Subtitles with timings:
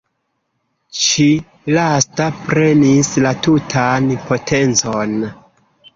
[1.01, 1.25] Ĉi
[1.77, 5.15] lasta prenis la tutan potencon.